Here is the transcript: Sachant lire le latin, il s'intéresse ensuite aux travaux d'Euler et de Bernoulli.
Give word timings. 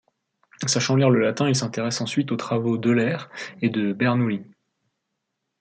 Sachant 0.65 0.95
lire 0.95 1.11
le 1.11 1.19
latin, 1.19 1.47
il 1.47 1.55
s'intéresse 1.55 2.01
ensuite 2.01 2.31
aux 2.31 2.35
travaux 2.35 2.79
d'Euler 2.79 3.17
et 3.61 3.69
de 3.69 3.93
Bernoulli. 3.93 4.41